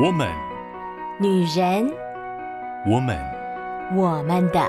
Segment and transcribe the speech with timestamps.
[0.00, 0.28] 我们，
[1.18, 1.92] 女人，
[2.86, 3.18] 我们，
[3.96, 4.60] 我们的。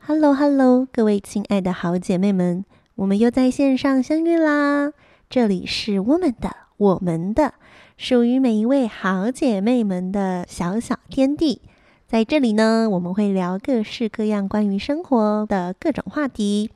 [0.00, 2.64] Hello，Hello，各位亲爱的好姐妹们，
[2.96, 4.92] 我们又在线上相遇啦！
[5.30, 7.54] 这里是我们的，我们的，
[7.96, 11.62] 属于每一位好姐妹们的小小天地。
[12.08, 16.72] 在这里呢，我们会聊各式各样关于生活的各种话题，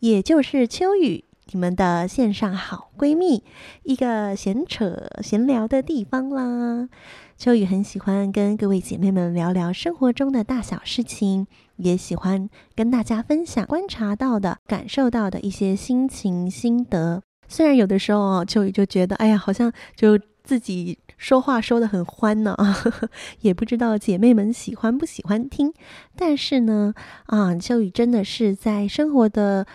[0.00, 1.22] 也就是秋雨。
[1.50, 3.42] 你们的线上好闺蜜，
[3.82, 6.90] 一个闲扯闲聊的地方啦。
[7.38, 17.22] 秋雨很喜欢跟各位姐妹们聊聊生活中的大小事情，也喜欢跟大家分享观察到的、感受到的一些心情心得。
[17.46, 22.76] 虽然有的时候哦，秋雨就觉得，哎呀，好像就自己说话说得很欢呢啊，
[23.40, 25.72] 也不知道姐妹们喜欢不喜欢听。
[26.14, 26.92] 但是呢，
[27.24, 29.66] 啊，秋雨真的是在生活的。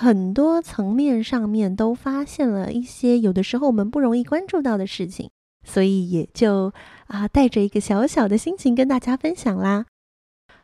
[0.00, 5.28] 很多层面上面都发现了一些有的时候我们不容易关注到的事情，
[5.66, 6.72] 所以也就
[7.08, 9.86] 啊带着一个小小的心情跟大家分享啦。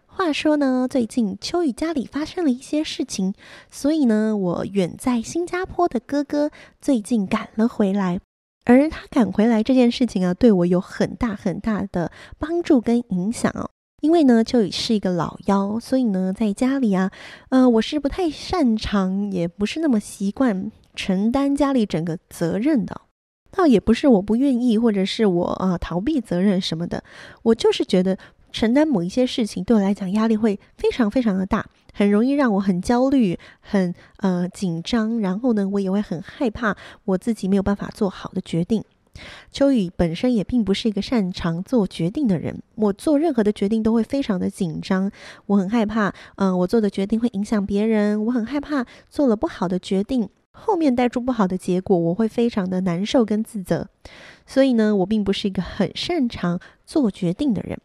[0.07, 3.35] 话说呢，最近秋雨家里发生了一些事情，
[3.69, 8.21] 所以呢，我远在新加坡的哥哥最近赶了回来，
[8.65, 13.69] 而他赶回来这件事情啊，对我有很大很大的帮助跟影响哦。
[14.05, 17.11] 因为呢，秋雨是一个老妖，所以呢，在家里啊，
[17.49, 23.01] 呃，我是不太擅长，也不是那么习惯承担家里整个责任的。
[23.51, 27.03] 倒也不是我不愿意，或者是我啊、呃、逃避责任什么的，
[27.45, 28.19] 我就是觉得
[28.53, 38.85] 承担某一些事情对我来讲压力会非常非常的大，很容易让我很焦虑、很呃紧张，然后呢，我也会很害怕我自己没有办法做好的决定。
[39.51, 45.11] 秋雨本身也并不是一个擅长做决定的人，我做任何的决定都会非常的紧张，
[45.47, 53.89] 我很害怕，嗯、我做的决定会影响别人，我很害怕做了不好的决定，后面带出不好的结果，我会非常的难受跟自责，
[54.47, 57.79] 所以呢，我并不是一个很擅长做决定的人。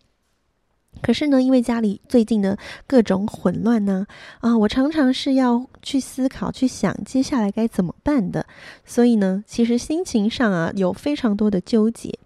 [1.01, 4.05] 可是呢，因为家里最近的各种混乱呢，
[4.41, 8.45] 啊，我常常是要去思考、去想接下来该怎么办的，
[8.85, 12.17] 所以呢，其实心情上啊有非常多的纠结。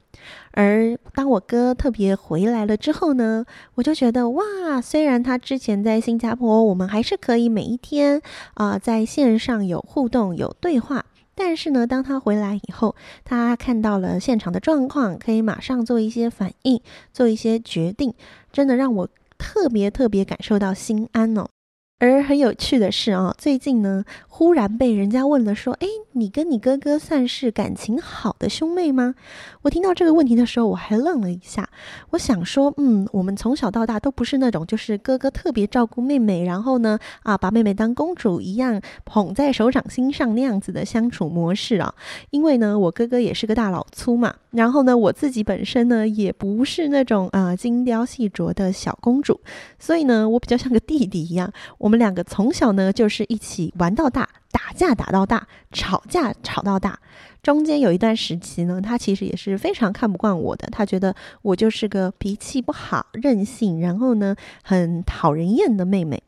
[0.51, 3.45] 而当我哥特别回来了之后呢，
[3.75, 8.21] 我就觉得哇，虽然他之前在新加坡，我们还是可以每一天
[8.53, 11.05] 啊在线上有互动、有对话。
[11.35, 18.13] 但是呢，当他回来以后，他看到了现场的状况，可以马上做一些反应，做一些决定，
[18.51, 21.47] 真的让我特别特别感受到心安哦。
[21.99, 29.15] 而很有趣的是啊，最近呢，忽然被人家问了说：“哎，你跟你哥哥算是感情好的兄妹吗？”
[29.63, 31.69] 我听到这个问题的时候，我还愣了一下。
[32.11, 41.93] 我想说，嗯，我们从小到大都不是那种就是哥哥特别照顾妹妹，然后呢，啊，把妹妹当公主一样捧在手掌心上那样子的相处模式啊。
[42.29, 49.39] 因为呢，我哥哥也是个大老粗嘛，然后呢，我自己本身呢也不是那种啊精雕细琢的小公主，
[49.79, 51.51] 所以呢，我比较像个弟弟一样。
[51.77, 56.99] 我们两个从小呢就是一起玩到大，打架打到大，吵架吵到大。
[57.41, 66.23] 中间有一段时期呢，他其实也是非常看不惯我的，他觉得我就是个脾气不好、任性，然后呢很讨人厌的妹妹。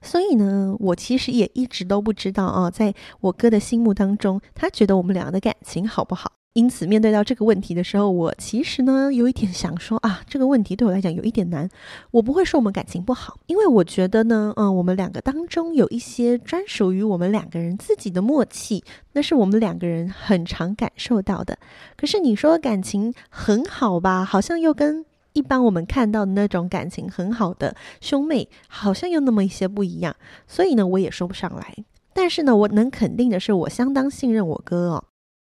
[0.00, 6.32] 所以呢，我其实也一直都不知道啊，在我哥的心目当中，他觉得我们俩的感情好不好。
[6.54, 11.66] 因此，面对到这个问题的时候，我其实呢有一点想说啊，这个问题对我来讲有一点难。
[12.10, 21.58] 我不会说我们感情不好，因为我觉得呢，嗯，我们两个当中有一些专属于我们两个人自己的默契，那是我们两个人很常感受到的。
[21.96, 30.14] 可是你说感情很好吧，好像又跟一般我们看到的那种感情很好的兄妹，好像又那么一些不一样。
[30.46, 31.74] 所以呢，我也说不上来。
[32.12, 35.04] 但是呢，我能肯定的是，我相当信任我哥哦。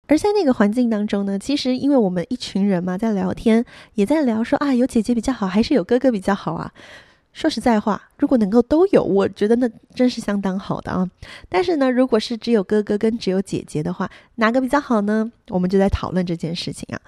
[0.08, 6.72] 而在那个环境当中呢，其实因为我们一群人嘛，在聊天，也在聊说啊，有姐姐比较好，还是有哥哥比较好啊？
[7.36, 11.06] 说实在话，如果能够都有，我觉得那真是相当好的啊。
[11.50, 15.30] 但是呢，如果是只有哥哥跟只有姐姐的话，哪个比较好呢？
[15.50, 17.00] 我们就在讨论这件事情啊。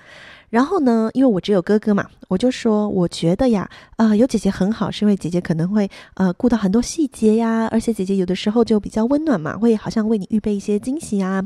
[0.49, 11.41] 然后呢，因为我只有哥哥嘛，我就说，我觉得呀，啊、呃，有姐姐很好，是因为姐姐可能会呃顾到很多细节呀，而且姐姐有的时候就比较温暖嘛，会好像为你预备一些惊喜啊。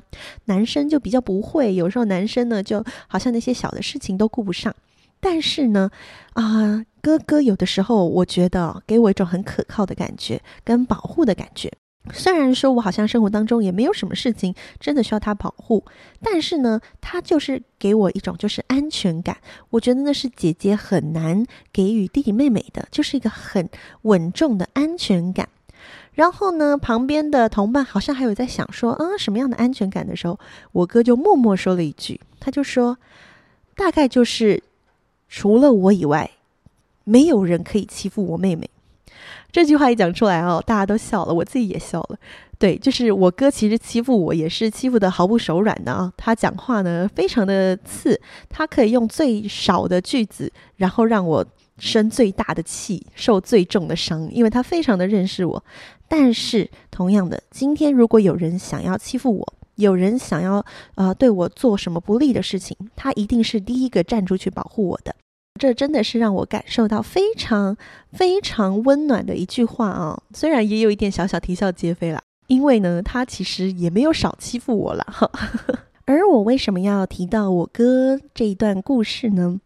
[0.45, 4.75] 男生就比较不会，有时候男生呢就好像那些小的事情都顾不上。
[5.23, 5.91] 但是呢，
[6.33, 11.71] 啊、哥哥有的时候我觉得给我一种很可靠的感觉，跟保护的感觉。
[12.11, 15.85] 虽然说我好像生活当中也没有什么事情真的需要他保护，
[16.19, 19.37] 但是呢，他就是给我一种就是安全感。
[19.69, 23.69] 我觉得那是姐姐很难给予弟弟妹妹的，就是一个很
[24.01, 25.47] 稳重的安全感。
[26.13, 30.39] 然后呢，旁边的同伴好像还有在想说，嗯，什么样的安全感的时候，
[30.71, 32.97] 我哥就默默说了一句，他就说，
[33.75, 34.63] 大概就是
[35.29, 36.29] 除了我以外，
[37.03, 38.69] 没有人可以欺负我妹妹。
[39.51, 42.17] 这句话一讲出来哦，大家都笑了，我自己也笑了。
[42.57, 46.11] 对，就是我哥其实欺负我也是欺负得毫不手软的啊。
[46.15, 51.45] 他讲话呢非常的刺，他可以用最少的句子，然后让我
[51.79, 55.63] 生最大的气，受最重的伤，因为他非常的认识我。
[56.07, 60.63] 但是同样的，今天如果有人想要欺负我，有人想要
[60.95, 65.13] 呃对我做什么不利的事情，他一定是第一个站出去保护我的。
[65.61, 67.77] 这真的是让我感受到非常
[68.11, 70.19] 非常温暖的一句话啊！
[70.33, 75.05] 虽然也有一点小小啼笑皆非啦，因为呢，他其实也没有少欺负我啦。
[75.07, 75.29] 哈。
[76.05, 79.61] 而我为什么要提到我哥这一段故事呢？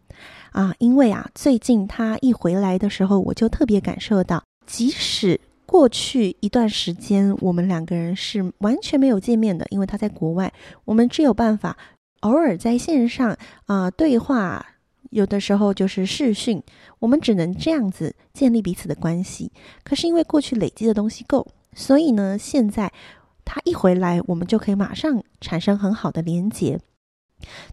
[0.52, 10.52] 啊，因为啊，最近他一回来的时候，我就特别感受到，即使过去一段时间我们两个人是完全没有见面的，因为他在国外，
[10.84, 11.78] 我们只有办法
[12.20, 13.38] 偶尔在线上
[13.68, 14.66] 啊对话。
[15.12, 16.62] 有的时候就是视讯，
[17.00, 19.52] 我们只能这样子建立彼此的关系。
[19.84, 22.92] 可是因为过去累积的东西够，所以呢，现在
[23.44, 26.80] 他一回来，我们就可以马上产生很好的连结。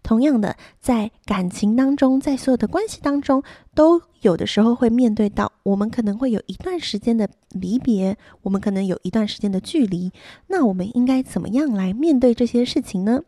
[0.02, 3.43] 同样的，在感情当中，在所有的关系当中，
[3.75, 10.12] 都有的时候会面对到，我们可能会有一段时间的离别，我们可能有一段时间的距离。
[10.49, 13.23] 那我们应该怎么样来面对这些事情呢？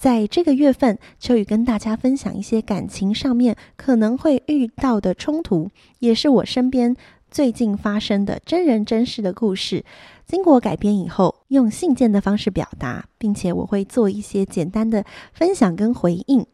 [0.00, 5.68] 在这个月份，秋雨跟大家分享一些感情上面可能会遇到的冲突，
[5.98, 6.96] 也是我身边
[7.30, 9.84] 最近发生的真人真事的故事。
[10.24, 15.04] 经过改编以后，用信件的方式表达，并且我会做一些简单的
[15.34, 16.46] 分享跟回应。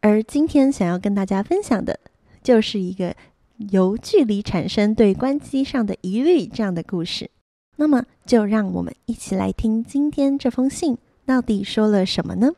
[0.00, 1.98] 而今天想要跟大家分享的，
[2.40, 3.16] 就是一个
[3.72, 7.30] 由距离产生对关机上的疑虑这样的故事。
[7.78, 10.96] 那么，就让我们一起来听今天这封信。
[11.30, 12.50] 到底说了什么呢？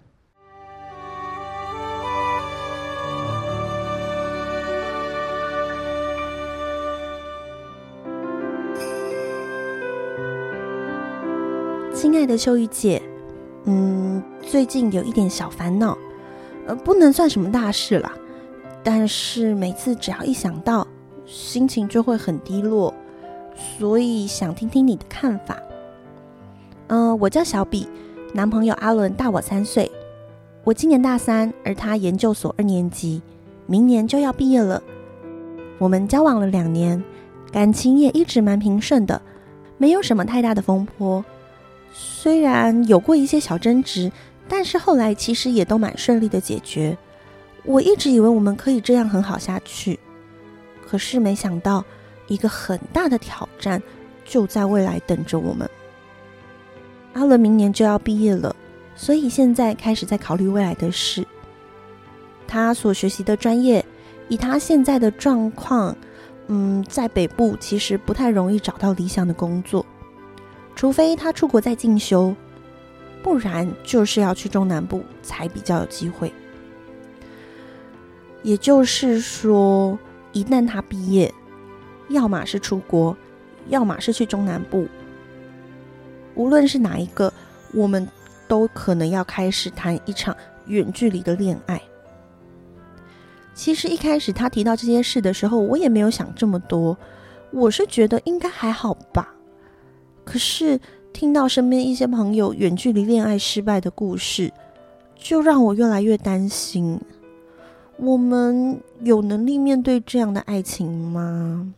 [11.92, 13.02] 亲爱的秋雨姐，
[13.64, 15.98] 嗯，最近有一点小烦恼，
[16.66, 18.10] 呃，不能算什么大事啦，
[18.82, 20.88] 但是每次只要一想到，
[21.26, 22.94] 心情就会很低落，
[23.54, 25.58] 所以想听听你的看法。
[26.86, 27.86] 嗯、我叫小比。
[28.34, 29.90] 男朋友阿伦大我三岁，
[30.64, 33.20] 我今年大三，而他研究所二年级，
[33.67, 34.82] 明年就要毕业了。
[35.76, 37.05] 我们交往了两年，
[37.52, 39.20] 感情也一直蛮平顺的，
[39.76, 41.23] 没有什么太大的风波。
[41.93, 44.11] 虽然有过一些小争执，
[44.49, 46.96] 但是后来其实也都蛮顺利的解决。
[47.64, 50.00] 我一直以为我们可以这样很好下去，
[50.88, 51.84] 可是没想到
[52.29, 53.82] 一个很大的挑战
[54.25, 55.69] 就在未来等着我们。
[57.14, 58.54] 阿伦明年就要毕业了，
[58.94, 61.26] 所以现在开始在考虑未来的事。
[62.46, 63.84] 他所学习的专业，
[64.28, 65.96] 以他现在的状况，
[66.48, 69.84] 嗯，在北部其实不太容易找到理想的工作，
[70.74, 72.34] 除非他出国再进修，
[73.22, 76.32] 不然就是要去中南部才比较有机会。
[78.42, 79.98] 也就是说，
[80.32, 81.32] 一旦他毕业，
[82.08, 83.16] 要么是出国，
[83.68, 84.88] 要么是去中南部。
[86.34, 87.32] 无论是哪一个，
[87.73, 88.06] 我们
[88.49, 90.37] 都可能要开始谈一场
[90.67, 91.81] 远距离的恋爱。
[93.55, 96.96] 其实一开始他提到这些事的时候，我也没有想这么多，
[97.51, 99.34] 我是觉得应该还好吧。
[100.24, 100.81] 可是
[101.12, 104.51] 听到身边一些朋友远距离恋爱失败的故事，
[105.17, 106.98] 就让我越来越担心。
[107.98, 111.74] 我们有能力面对这样的爱情吗？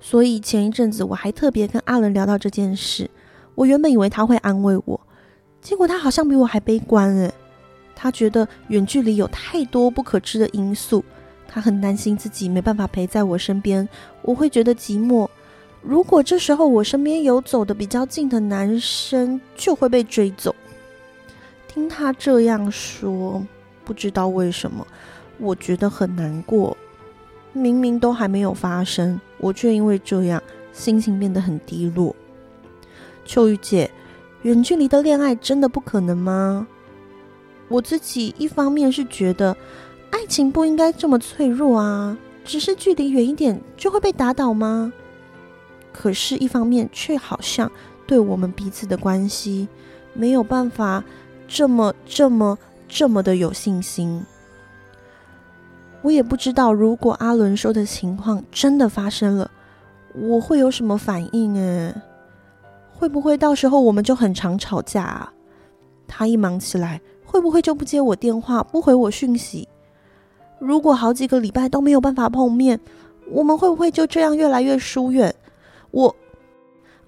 [0.00, 3.10] 所以前一阵子我还特别跟阿伦聊到这件事，
[3.54, 5.00] 我原本以为他会安慰我，
[5.60, 7.32] 结果他好像比我还悲观诶。
[7.94, 11.04] 他觉得远距离有太多不可知的因素，
[11.48, 13.88] 他很担心自己没办法陪在我身边，
[14.22, 15.28] 我会觉得寂寞。
[15.82, 20.54] 如果这时候我身边有走的比较近的男生，就会被追走。
[21.66, 23.44] 听他这样说，
[23.84, 24.86] 不知道为什么，
[25.38, 26.76] 我觉得很难过。
[27.52, 30.42] 明明都还没有发生，我却因为这样
[30.72, 32.14] 心情变得很低落。
[33.24, 33.90] 秋雨姐，
[34.42, 36.66] 远距离的恋爱真的不可能吗？
[37.68, 39.56] 我自己一方面是觉得
[40.10, 44.92] 爱情不应该这么脆弱啊，只是距离远一点就会被打倒吗？
[45.92, 47.70] 可是，一方面却好像
[48.06, 49.68] 对我们彼此的关系
[50.14, 51.04] 没有办法
[51.46, 54.24] 这么、这么、这么的有信心。
[56.08, 59.50] 我也不知道，如果阿伦说的情况真的发生了，
[60.14, 61.54] 我会有什么反应？
[61.54, 61.94] 诶，
[62.94, 65.30] 会不会到时候我们就很常吵架啊？
[66.06, 69.68] 他一忙起来，会不会就不接我电话，不回我讯息？
[70.58, 72.80] 如果好几个礼拜都没有办法碰面，
[73.30, 75.34] 我们会不会就这样越来越疏远？
[75.90, 76.16] 我，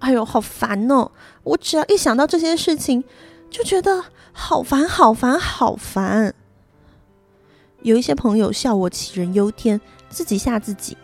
[0.00, 1.10] 哎呦，好烦哦！
[1.42, 3.02] 我只要一想到这些事情，
[3.48, 6.34] 就觉得好烦，好烦，好烦。
[7.82, 10.96] 有一些朋友笑我杞人忧天，自己吓自己。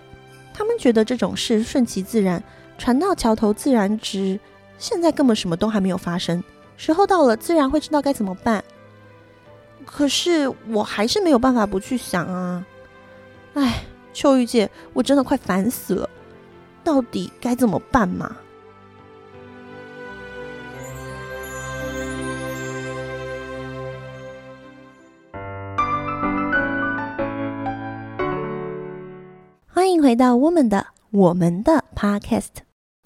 [0.52, 2.42] 他们觉得这种事顺其自然，
[2.78, 4.38] 船到桥头自然直。
[4.78, 6.42] 现在根本什么都还没有发生，
[6.76, 8.62] 时候到了，自然会知道该怎么办。
[9.84, 12.66] 可是我还是没有办法不去想啊！
[13.54, 16.10] 哎，秋雨姐，我真的快烦死了，
[16.84, 18.36] 到底该怎么办嘛？
[29.86, 32.48] 欢迎回到我们的我们的 Podcast。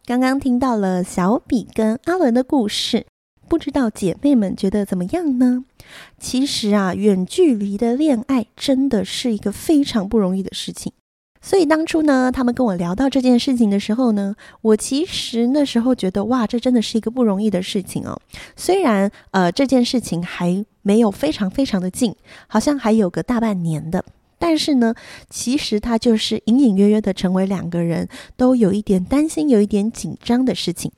[0.06, 3.04] 刚刚听到了小比跟阿伦的故事。
[3.46, 5.66] 不知道姐妹们觉得怎么样呢？
[6.18, 10.94] 其实啊，远距离的恋爱真的是一个非常不容易的事情。
[11.42, 18.18] 所以当初呢，他们跟我聊到这件事情的时候呢，我其实那时候觉得哇，这真的是一个不容易的事情哦。
[18.56, 24.02] 虽然呃这件事情还没有非常非常的近，好像还有个大半年的，
[24.40, 24.94] 但是呢，
[25.28, 30.90] 其实它就是隐隐约约的成为两个人都有一点担心、有一点紧张的事情。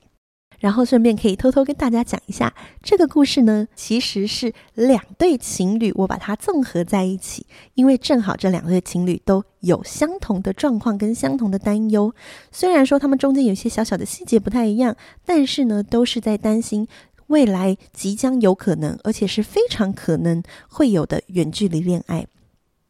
[0.59, 12.15] 然后顺便可以偷偷跟大家讲一下，这个故事呢，其实是两对情侣，我把它综合在一起，因为正好这两对情侣都有相同的状况跟相同的担忧。
[12.49, 14.95] 虽然说他们中间有些小小的细节不太一样，
[15.25, 16.87] 但是呢，都是在担心
[17.27, 22.25] 未来即将有可能，而且是非常可能会有的远距离恋爱。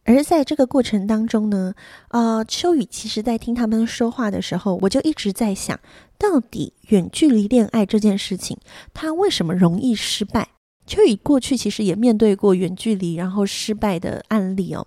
[0.05, 1.73] 而在这个过程当中呢，
[2.09, 5.79] 呃，秋雨其实在听他们说话的时候，我就一直在想，
[6.17, 8.57] 到底远距离恋爱这件事情，
[8.93, 10.49] 它为什么容易失败？
[10.85, 14.85] 秋雨过去其实也面对过远距离然后失败的案例哦。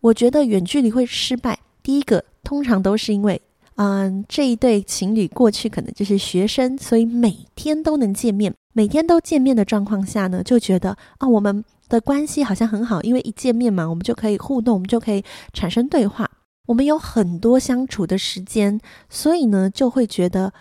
[0.00, 3.40] 我觉得远距离会失败，第一个通常都是因为，
[3.76, 11.64] 嗯、这一对情侣过去可能就是学生，所以每天都能见面，每天都见面的状况下呢，就觉得啊、我们。
[11.88, 16.30] 的关系好像很好，因为一见面嘛，我们就可以互动，我们就可以产生对话，
[16.66, 20.52] 我们有很多相处的时间，所以呢，就会觉得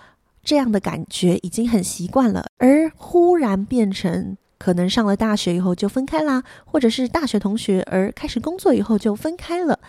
[0.44, 2.46] 这样的感觉已经很习惯了。
[2.58, 9.80] 而忽然变成可能上了大学以后就分开啦，或者是大学同学而开始工作以后就分开了，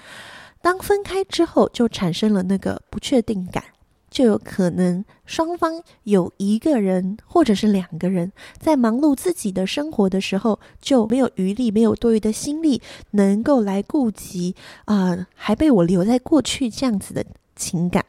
[0.63, 3.63] 当分开之后就产生了那个不确定感。
[4.17, 12.81] 就有可能双方有一个人或者是两个人在忙碌自己的生活的时候，就没有余力，没有多余的心力
[13.11, 14.55] 能够来顾及
[14.87, 18.07] 啊、还被我留在过去这样子的情感。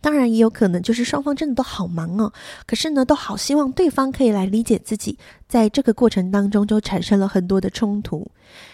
[0.00, 2.32] 当然，也有可能就是双方真的都好忙哦，
[2.66, 5.16] 可是呢，都好希望对方可以来理解自己，
[5.46, 8.28] 在这个过程当中就产生了很多的冲突，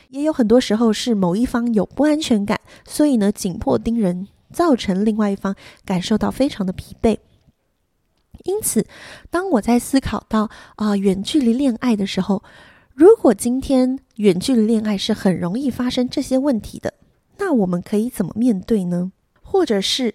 [0.08, 4.28] 也有很多时候是某一方有不安全感，所以呢，紧迫盯人。
[4.52, 7.18] 造成另外一方感受到非常的疲惫，
[8.44, 8.86] 因此，
[9.30, 12.42] 当我在思考到啊、远距离恋爱的时候，
[12.94, 16.94] 如果今天远距离恋爱是很容易发生这些问题的，
[17.38, 19.12] 那我们可以怎么面对呢？
[19.42, 20.14] 或者是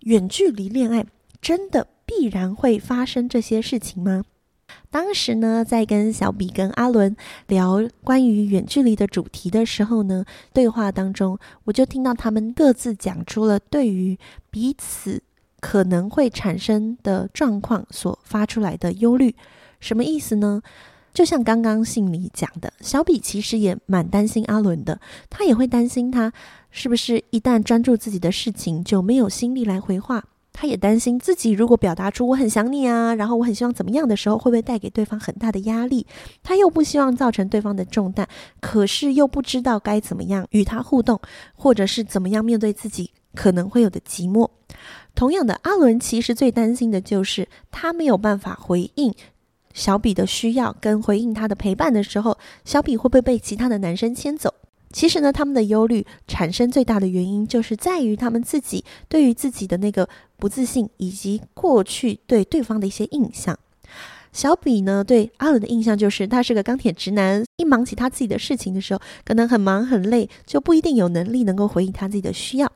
[0.00, 1.06] 远距离恋爱
[1.40, 4.24] 真的必然会发生这些事情吗？
[4.90, 7.14] 当时呢，在跟小比跟阿伦
[7.48, 14.18] 聊关于远距离的主题的时候呢，对话当中，我就听到他们各自讲出了对于
[14.50, 15.22] 彼此
[15.60, 19.34] 可能会产生的状况所发出来的忧虑。
[19.80, 20.62] 什么意思呢？
[21.12, 25.00] 就像刚刚信里讲的，小比其实也蛮担心阿伦的，
[25.30, 26.32] 他也会担心他
[26.70, 30.24] 是不是一旦专注自己的事情，就没有心力来回话。
[30.58, 36.06] 他也担心自己如果表达出我很想你啊，然后我很希望怎么样的时候，会不会带给对方很大的压力？
[36.42, 38.26] 他又不希望造成对方的重担，
[38.58, 41.20] 可是又不知道该怎么样与他互动，
[41.54, 44.48] 或者是怎么样面对自己可能会有的寂寞。
[45.14, 49.14] 同样的，阿伦其实最担心的就是他没有办法回应
[49.74, 54.54] 小比的需要，跟回应他的陪伴的时候，小比会不会被其他的男生牵走？
[54.92, 63.58] 其实呢，他们的忧虑产生最大的原因，就是在于他们自己对于自己的那个不自信，以及过去对对方的一些印象。
[64.32, 72.70] 小比呢，对阿伦的印象就是他是个钢铁直男，一忙起他自己的事情的时候，可能很忙很累，就不一定有能力能够回应他自己的需要。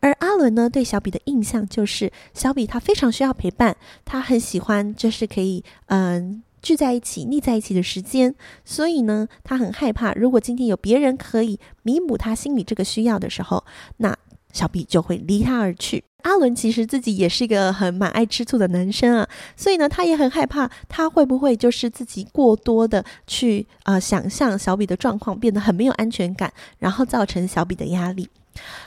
[0.00, 6.42] 而阿伦呢，对小比的印象就是小比他非常需要陪伴，他很喜欢就是可以嗯。
[6.66, 13.64] 聚在一起、腻在一起的时间，所以呢，他很害怕，如果今天有别人可以弥补他心里这个需要的时候，
[13.98, 14.16] 那
[14.52, 16.02] 小比就会离他而去。
[16.22, 28.28] 阿伦其实自己也是一个很蛮爱吃醋的男生啊，所以呢，他也很害怕他会不会就是自己过多的去呃想象小比的状况，变得很没有安全感，然后造成小比的压力。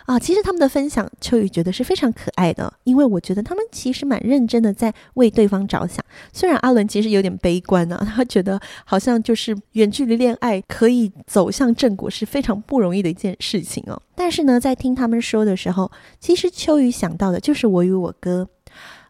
[0.06, 6.04] 啊，其实他们的分享，秋雨觉得是非常可爱的，因为我觉得他们其实蛮认真的在为对方着想。
[6.34, 14.02] 虽然阿伦其实有点悲观啊，他觉得好像就是远距离恋爱可以走向正果是非常不容易的一件事情哦。
[14.16, 18.48] 但是呢，在听他们说的时候，其实秋雨想到的就是我与我哥。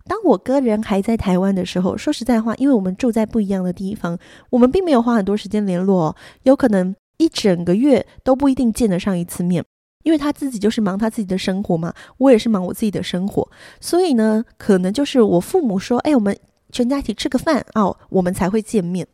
[0.06, 4.18] 当我哥人还在台湾的时候，说实在话，因为我们住在不一样的地方，
[4.50, 9.64] 我们并没有花很多时间联络哦，有可能一整个月都不一定见得上一次面。
[10.04, 13.48] 因为他自己就是忙他自己的生活嘛，我也是忙我自己的生活，
[13.82, 16.38] 所以呢，可能就是我父母说：“哎，我们
[16.72, 19.06] 全家一起吃个饭哦，我们才会见面。”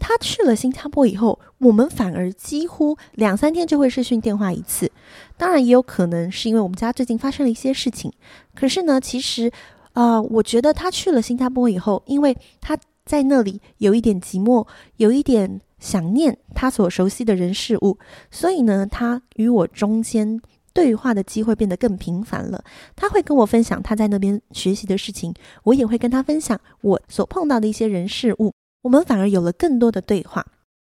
[0.00, 4.92] 他去了新加坡以后，我们反而几乎两三天就会视讯电话一次。
[5.36, 8.12] 当然，也有可能是因为我们家最近发生了一些事情。
[8.54, 9.50] 可是呢，其实
[9.94, 14.66] 啊、我觉得他去了新加坡以后，因为他在那里有一点寂寞，
[14.98, 15.60] 有一点。
[15.78, 17.98] 想念他所熟悉的人事物，
[18.30, 20.40] 所以呢，他与我中间
[20.72, 22.62] 对话的机会变得更频繁了。
[22.94, 28.52] 他会跟我分享他在那边学习的事情，我也会跟他分享我所碰到的一些人事物。
[28.82, 30.46] 我们反而有了更多的对话。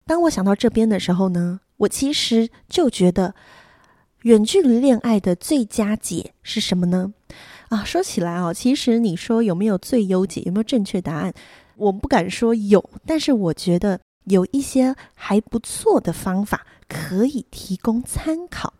[0.07, 3.35] 当我想到这边的时候呢，我其实就觉得，
[4.23, 7.12] 远距离恋爱的最佳解是什么呢？
[7.69, 11.33] 啊，说起来哦，其实你说有没有最优解，有没有正确答案？
[11.77, 13.99] 我不敢说有，但是我觉得。
[14.25, 18.75] 有一些还不错的方法可以提供参考。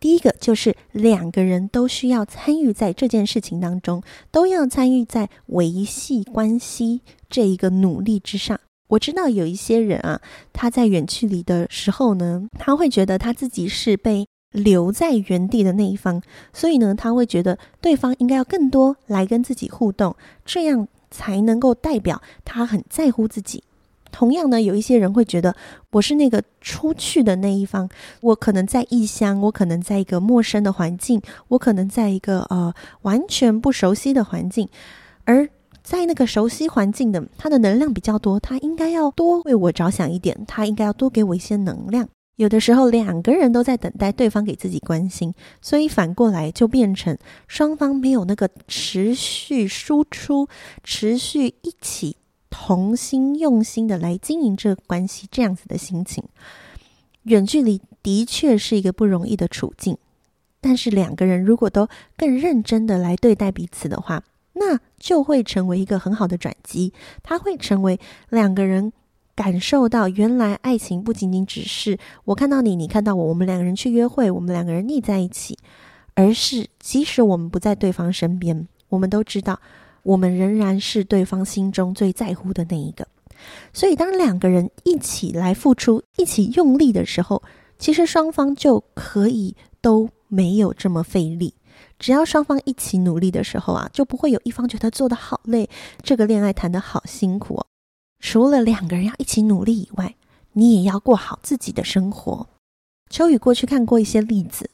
[0.00, 8.60] 第一个就是两个人都需要参与在这件事情当中，都要参与在维系关系这一个努力之上。
[8.90, 10.20] 我知道有一些人啊，
[10.52, 20.14] 他在远距离的时候呢，他会觉得他自己是被留在原地的那一方，所以呢，他会觉得对方应该要更多来跟自己互动，
[20.44, 23.64] 这样才能够代表他很在乎自己。
[24.10, 25.54] 同样呢，有一些人会觉得
[25.92, 27.88] 我是那个出去的那一方，
[28.20, 34.68] 我可能在异乡，我可能在一个陌生的环境，我可能在一个呃完全不熟悉的环境，
[35.24, 35.48] 而
[35.82, 42.08] 在那个熟悉环境的，他的能量比较多，他应该要多为我着想一点，他应该要多给我一些能量。
[42.36, 47.16] 有的时候两个人都在等待对方给自己关心，所以反过来就变成
[47.48, 50.46] 双方没有那个持续输出、
[50.84, 52.16] 持续一起。
[52.50, 56.24] 同心用心的来经营这个关系，这样子的心情，
[57.24, 59.96] 远距离的确是一个不容易的处境。
[60.60, 66.92] 但是两个人如果都更认真的来对待彼此的话，那就会成为一个很好的转机。
[67.22, 68.92] 它会成为两个人
[69.36, 75.56] 感受到，原来爱情不仅仅只是我看到你，你看到我，我们两个人去约会，我们两个人腻在一起，
[76.14, 79.60] 而是即使我们不在对方身边，我们都知道。
[80.08, 83.06] 我们仍然是对方心中最在乎的那一个，
[83.74, 87.42] 所以当两个人一起来付出、一起用力的时候，
[87.78, 91.52] 其实双方就可以都没有这么费力。
[91.98, 95.68] 只要双方一起努力的时候啊，就不会有一方觉得做得好累，
[96.02, 97.66] 这个恋爱谈得好辛苦哦。
[98.18, 100.14] 除了两个人要一起努力以外，
[100.54, 102.48] 你也要过好自己的生活。
[103.10, 104.70] 秋雨过去看过一些例子。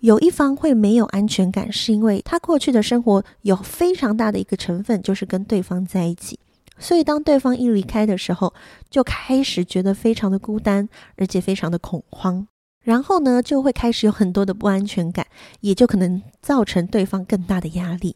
[0.00, 6.38] 有一方会没有安全感，是因为他过去的生活有非常大的一个成分就是跟对方在一起，
[6.78, 8.54] 所以当对方一离开的时候，
[8.88, 12.46] 就开始觉得非常的孤单，而且非常的恐慌，
[12.84, 15.26] 然后呢，就会开始有很多的不安全感，
[15.60, 18.14] 也就可能造成对方更大的压力。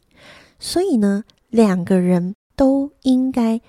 [0.59, 3.59] 所以呢，两个人都应该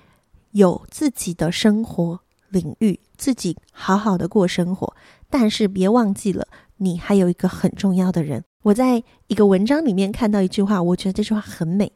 [0.51, 4.95] 有自己的生活领域，自己好好的过生活，
[5.29, 6.47] 但是别忘记了。
[6.77, 8.43] 你还有一个很重要的人。
[8.63, 11.91] 我在一个文章里面看到一句话，我觉得这句话很美。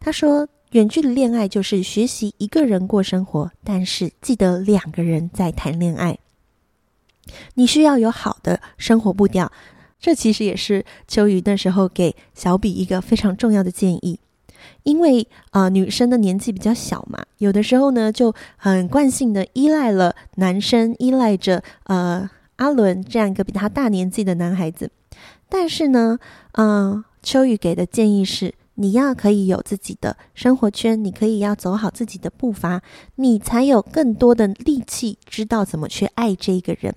[0.00, 6.18] 他说：“远距离恋爱就是学习一个人过生活，但是记得两个人在谈恋爱。
[7.54, 9.52] 你需要有好的生活步调。”
[10.00, 14.20] 这其实也是秋雨那时候给小比一个非常重要的建议，
[14.82, 22.28] 因为啊、女生的年纪比较小嘛，有的时候呢就很惯性的依赖了男生，依赖着呃。
[22.58, 24.90] 阿伦这样一个比他大年纪的男孩子，
[25.48, 26.18] 但是呢，
[26.52, 32.82] 嗯、秋雨给的建议是：你要可以有自己的生活圈，你可以要走好自己的步伐，
[33.14, 36.94] 你才有更多的力气知道怎么去爱这个人，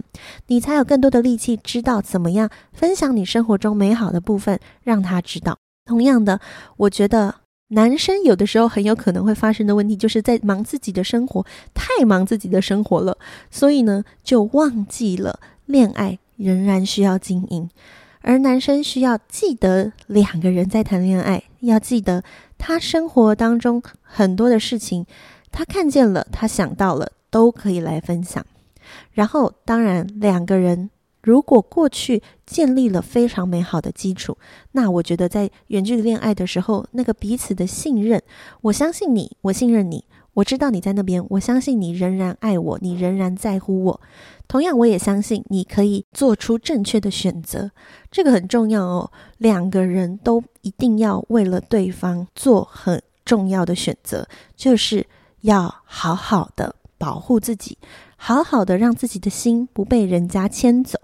[0.47, 5.57] 你才有更多的力气知道怎么样分享你生活中美好的部分，让他知道。
[5.85, 6.39] 同样的，
[6.77, 7.35] 我觉得。
[7.73, 13.17] 男生有的时候很有可能会发生的问题，就是在忙自己的生活，太忙自己的生活了，
[13.49, 17.69] 所以呢，就忘记了恋爱仍然需要经营。
[18.21, 22.23] 而男生需要记得两个人在谈恋爱，要记得
[22.57, 25.05] 他生活当中很多的事情，
[25.51, 28.45] 他看见了，他想到了，都可以来分享。
[29.11, 30.89] 然后，当然两个人。
[31.23, 34.39] 如果过去建立了非常美好的基础，
[34.71, 38.19] 那我觉得在远距离恋爱的时候，那个彼此的信任，
[38.61, 44.01] 我相信你，我信任你，我知道你在那边，我相信你仍然爱我，你仍然在乎我。
[44.47, 47.71] 同样，我也相信你可以做出正确的选择，
[48.09, 49.11] 这个很重要哦。
[49.37, 55.05] 两个人都一定要为了对方做很重要的选择，就是
[55.41, 57.77] 要好好的保护自己。
[58.15, 60.99] 好好的让自己的心不被人家牵走。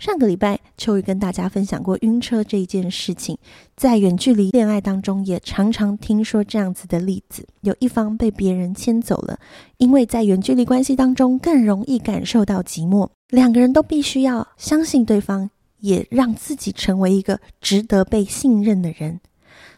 [0.00, 3.36] 上个礼拜，秋雨跟大家分享过晕车这一件事情，
[3.76, 9.38] 在远距离恋爱当中，也常常听说这样子的例子：有一方被别人牵走了，
[9.76, 13.10] 因为在远距离关系当中更容易感受到寂寞。
[13.28, 19.20] 两个人都必须要相信对方，也让自己成为一个值得被信任的人。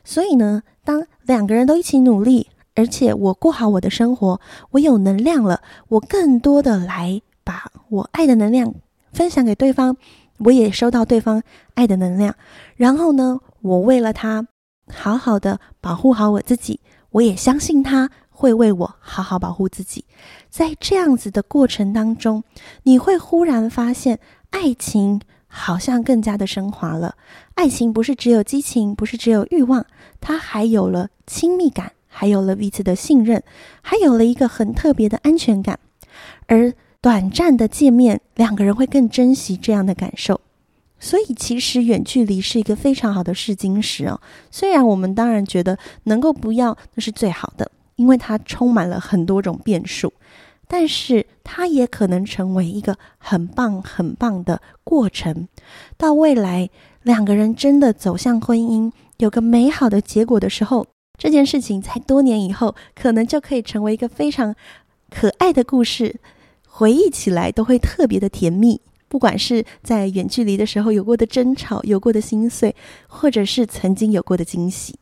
[0.04, 2.46] 所以呢，当两个人都一起努力。
[2.76, 8.72] 而且我过好我的生活，我有能量了，我更多的来把我爱的能量
[9.12, 9.96] 分享给对方，
[10.38, 11.42] 我也收到对方
[11.74, 12.34] 爱的能量。
[12.76, 14.46] 然后呢，我为了他
[14.88, 20.04] 好好的保护好我自己，我也相信他会为我好好保护自己。
[20.50, 22.42] 在这样子的过程当中，
[22.82, 24.18] 你会忽然发现，
[24.50, 27.14] 爱情好像更加的升华了。
[27.54, 29.86] 爱情不是只有激情，不是只有欲望，
[30.20, 31.92] 它还有了亲密感。
[32.14, 33.42] 还有了彼此的信任，
[33.80, 35.78] 还有了一个很特别的安全感，
[36.46, 36.70] 而
[37.02, 40.40] 短暂的见面，两个人会更珍惜这样的感受。
[41.00, 44.20] 所以，其实远距离是一个非常好的试金石哦。
[44.52, 50.12] 虽然我们当然觉得能够不要那是最好的，因为它充满了很多种变数，
[50.68, 55.48] 但是它也可能成为一个很棒很棒的过程。
[55.96, 56.70] 到未来，
[57.02, 60.86] 两个人真的走向婚姻，有个美好的结果的时候。
[61.18, 64.54] 这件事情在多年以后，可能就可以成为一个非常
[65.10, 66.20] 可爱的故事，
[66.74, 68.80] 回忆起来都会特别的甜蜜。
[69.08, 72.74] 不管是在远距离的时候有过的争吵、有过的心碎，
[73.06, 74.98] 或者是曾经有过的惊喜，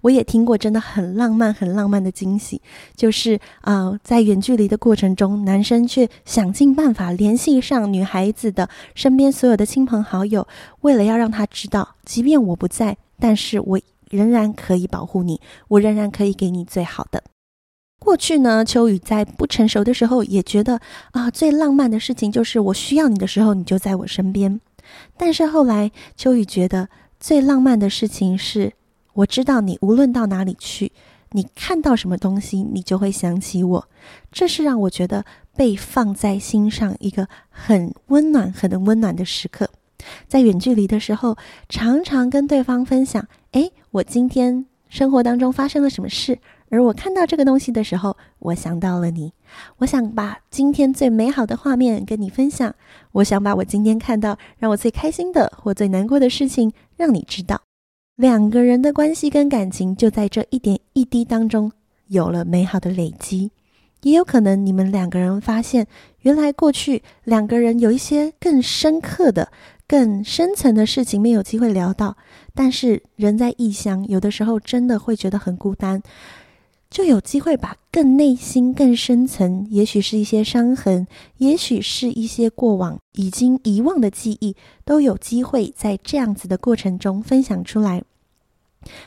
[0.00, 2.62] 我也听过真的很浪漫、很浪漫的惊喜，
[2.96, 10.48] 就是啊、在远距离的过程中，男生却想尽办法联系上女孩子的身边所有的亲朋好友，
[10.80, 13.78] 为了要让他知道，即便我不在，但是我。
[14.10, 17.24] 仍然可以保护你，我仍然可以给你最好的。
[18.04, 20.78] 过去呢，秋雨在不成熟的时候也觉得
[21.12, 24.60] 啊，最浪漫的事情就是我需要你的时候，你就在我身边。
[25.16, 28.74] 但是后来，秋雨觉得最浪漫的事情是，
[29.14, 30.92] 我知道你无论到哪里去，
[31.30, 33.88] 你看到什么东西，你就会想起我。
[34.30, 35.24] 这是让我觉得
[35.56, 39.70] 被放在心上一个很温暖、很温暖的时刻。
[40.28, 41.38] 在远距离的时候，
[41.70, 43.26] 常常跟对方分享。
[43.52, 46.38] 诶，我今天生活当中发生了什么事？
[46.70, 49.32] 而我看到这个东西的时候，我想到了你。
[49.78, 52.74] 我想把今天最美好的画面跟你分享。
[53.12, 57.60] 我想把我今天看到让我最开心的或最难过的事情让你知道。
[58.16, 61.70] 两个人的关系跟感情就在这一点一滴当中
[62.08, 63.50] 有了美好的累积。
[64.02, 65.86] 也有可能你们两个人发现，
[66.20, 69.50] 原来过去两个人有一些更深刻的。
[69.86, 72.16] 更深层的事情没有机会聊到，
[72.54, 76.02] 但是人在异乡，有的时候真的会觉得很孤单，
[76.94, 84.54] 就有机会把更内心、更深层，也许是一些伤痕，也许是一些过往已经遗忘的记忆，
[84.84, 88.04] 都有机会在这样子的过程中分享出来，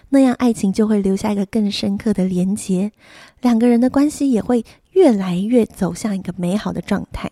[0.10, 2.92] 那样爱情就会留下一个更深刻的连结，
[3.40, 7.32] 两个人的关系也会越来越走向一个美好的状态。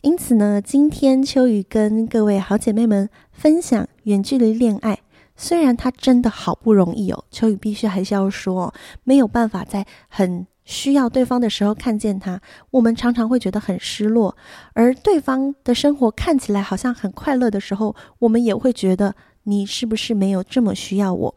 [0.00, 4.98] 因此呢，今天秋雨跟各位好姐妹们分享远距离恋爱，
[5.40, 8.74] 虽然他真的好不容易哦，秋雨必须还是要说，
[9.04, 12.40] 没有办法在很需要对方的时候看见他，
[12.72, 14.34] 我们常常会觉得很失落；
[14.74, 21.34] 而对方的生活看起来好像很快乐的时候，我们也会觉得你是不是没有这么需要我？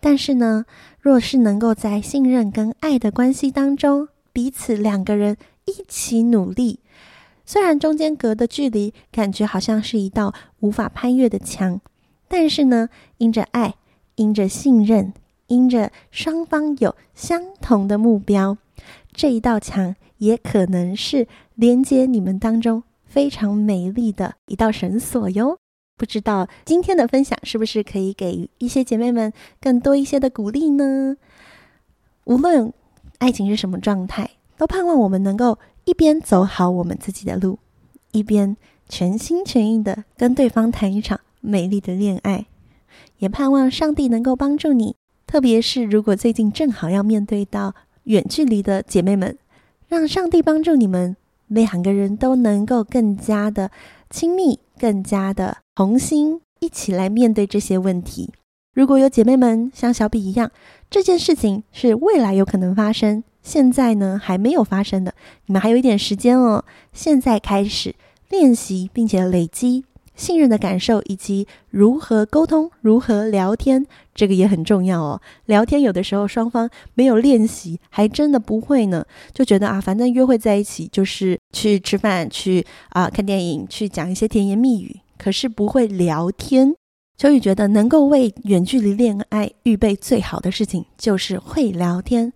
[0.00, 0.64] 但是呢，
[1.00, 6.80] 若是能够在信任跟爱的关系当中，彼此两个人一起努力。
[7.46, 11.80] 虽然中间隔的距离感觉好像是一道无法攀越的墙，
[12.28, 13.74] 但是呢，因着爱，
[14.16, 15.12] 因着信任，
[15.46, 18.58] 因着双方有相同的目标，
[19.12, 25.58] 这一道墙也可能是连接你们当中非常美丽的一道绳索哟。
[25.96, 31.16] 不知道今天的分享是不是可以给一些姐妹们更多一些的鼓励呢？
[32.24, 32.72] 无论
[33.18, 35.58] 爱情是什么状态，都盼望我们能够。
[35.84, 37.58] 一边走好我们自己的路，
[38.12, 38.58] 一边
[38.90, 42.46] 全心全意的跟对方谈一场美丽的恋爱，
[43.18, 44.96] 也盼望上帝能够帮助你。
[45.26, 47.74] 特别是如果最近正好要面对到
[48.04, 49.36] 远距离的姐妹们，
[49.86, 53.70] 让上帝帮助你们，两个人都能够更加的
[54.08, 58.32] 亲密，更加的同心，一起来面对这些问题。
[58.74, 60.50] 如果有姐妹们像小比一样，
[60.88, 65.12] 这件事情是未来有可能发生，现在呢还没有发生的，
[65.46, 67.94] 你们还有一点时间哦，现在开始
[68.30, 69.84] 练习，并且累积。
[70.18, 75.22] 信任的感受，以及如何沟通、如何聊天，这个也很重要哦。
[75.46, 79.04] 聊天有的时候双方没有练习，还真的不会呢。
[79.32, 86.74] 就觉得啊，反正约会在一起就是去吃饭、去啊看电影、去讲一些甜言蜜语，可是不会聊天。
[87.16, 92.32] 秋雨觉得能够为远距离恋爱预备最好的事情，就是会聊天，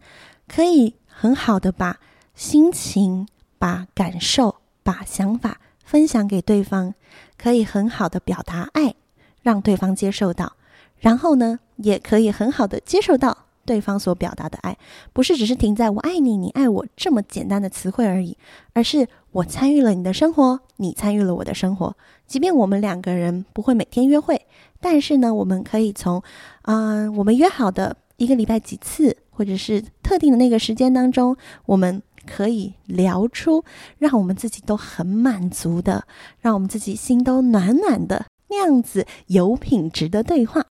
[0.46, 1.98] 可以很好的把
[2.34, 3.26] 心情、
[3.58, 6.94] 把感受、把想法分享给对方。
[7.42, 8.94] 可以很好的表达爱，
[9.42, 10.52] 让对方接受到，
[11.00, 14.78] 然后呢，也可以很好的接受到对方所表达的爱，
[15.12, 18.36] 不是只是停在我爱你，你爱我这么简单的词汇而已，
[18.74, 21.96] 而是我参与了你的生活，你参与了我的生活。
[22.28, 24.46] 即便我们两个人不会每天约会，
[24.80, 26.22] 但是呢，我们可以从，
[26.62, 32.00] 嗯、我们约好的一个礼拜几次，或者是特定的那个时间当中，我们。
[32.26, 33.64] 可以聊出
[33.98, 36.06] 让我们自己都很满足的，
[36.40, 40.66] 让我们自己心都暖暖的那样子有品质的对话。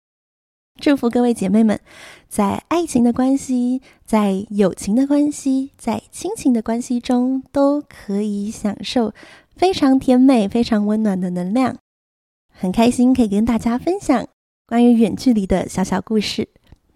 [0.79, 1.79] 祝福各位姐妹们，
[2.27, 9.13] 在爱情的关系、在友情的关系、在亲情的关系中，都可以享受
[9.55, 11.77] 非常甜美、非常温暖的能量。
[12.49, 14.27] 很开心可以跟大家分享
[14.65, 16.49] 关于远距离的小小故事。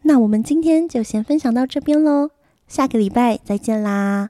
[0.04, 2.30] 那我们今天就先分享到这边喽，
[2.68, 4.30] 下个礼拜再见啦！